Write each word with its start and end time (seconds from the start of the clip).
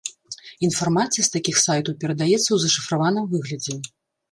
Інфармацыя 0.67 1.23
з 1.27 1.31
такіх 1.35 1.59
сайтаў 1.65 1.93
перадаецца 2.05 2.41
ў 2.53 2.59
зашыфраваным 2.65 3.25
выглядзе. 3.37 3.81